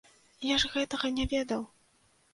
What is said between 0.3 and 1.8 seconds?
Я ж гэтага не ведаў.